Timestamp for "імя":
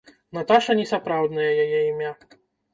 1.93-2.11